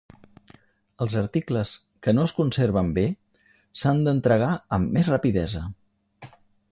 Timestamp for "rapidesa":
5.15-5.63